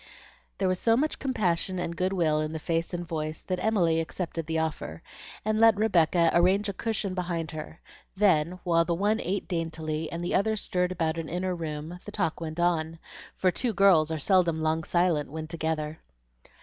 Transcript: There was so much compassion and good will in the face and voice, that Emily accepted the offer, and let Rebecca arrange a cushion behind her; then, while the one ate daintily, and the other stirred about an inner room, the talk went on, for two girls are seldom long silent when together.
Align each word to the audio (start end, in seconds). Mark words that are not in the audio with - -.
There 0.57 0.67
was 0.67 0.79
so 0.79 0.97
much 0.97 1.19
compassion 1.19 1.77
and 1.77 1.95
good 1.95 2.11
will 2.11 2.41
in 2.41 2.53
the 2.53 2.57
face 2.57 2.91
and 2.91 3.07
voice, 3.07 3.43
that 3.43 3.63
Emily 3.63 3.99
accepted 3.99 4.47
the 4.47 4.57
offer, 4.57 5.03
and 5.45 5.59
let 5.59 5.77
Rebecca 5.77 6.31
arrange 6.33 6.67
a 6.67 6.73
cushion 6.73 7.13
behind 7.13 7.51
her; 7.51 7.79
then, 8.17 8.57
while 8.63 8.83
the 8.83 8.95
one 8.95 9.19
ate 9.21 9.47
daintily, 9.47 10.11
and 10.11 10.23
the 10.23 10.33
other 10.33 10.55
stirred 10.55 10.91
about 10.91 11.19
an 11.19 11.29
inner 11.29 11.55
room, 11.55 11.99
the 12.03 12.11
talk 12.11 12.41
went 12.41 12.59
on, 12.59 12.97
for 13.35 13.51
two 13.51 13.73
girls 13.73 14.09
are 14.09 14.17
seldom 14.17 14.63
long 14.63 14.83
silent 14.83 15.31
when 15.31 15.45
together. 15.45 15.99